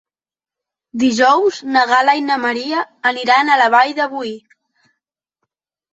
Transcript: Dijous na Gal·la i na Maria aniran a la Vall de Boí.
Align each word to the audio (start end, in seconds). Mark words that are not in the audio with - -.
Dijous 1.03 1.59
na 1.75 1.83
Gal·la 1.93 2.17
i 2.21 2.25
na 2.31 2.39
Maria 2.45 2.81
aniran 3.13 3.53
a 3.57 3.61
la 3.63 3.71
Vall 3.77 3.95
de 4.01 4.11
Boí. 4.15 4.35